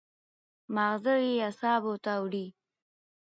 مازغه 0.75 1.13
ئې 1.25 1.33
اعصابو 1.45 1.93
ته 2.03 2.13
وړي 2.23 2.45